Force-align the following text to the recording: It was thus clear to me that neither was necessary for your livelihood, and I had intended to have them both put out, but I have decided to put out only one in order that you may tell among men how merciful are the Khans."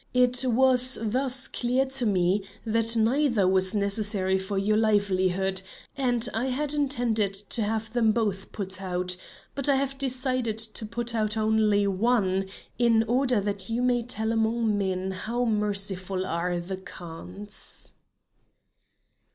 It 0.15 0.43
was 0.45 0.97
thus 0.99 1.47
clear 1.47 1.85
to 1.85 2.07
me 2.07 2.43
that 2.65 2.97
neither 2.97 3.47
was 3.47 3.75
necessary 3.75 4.39
for 4.39 4.57
your 4.57 4.75
livelihood, 4.75 5.61
and 5.95 6.27
I 6.33 6.47
had 6.47 6.73
intended 6.73 7.35
to 7.35 7.61
have 7.61 7.93
them 7.93 8.11
both 8.11 8.51
put 8.51 8.81
out, 8.81 9.15
but 9.53 9.69
I 9.69 9.75
have 9.75 9.99
decided 9.99 10.57
to 10.57 10.87
put 10.87 11.13
out 11.13 11.37
only 11.37 11.85
one 11.85 12.49
in 12.79 13.03
order 13.03 13.39
that 13.41 13.69
you 13.69 13.83
may 13.83 14.01
tell 14.01 14.31
among 14.31 14.75
men 14.75 15.11
how 15.11 15.45
merciful 15.45 16.25
are 16.25 16.59
the 16.59 16.77
Khans." 16.77 17.93